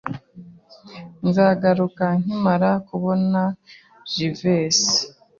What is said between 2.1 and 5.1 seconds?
nkimara kubona Jivency.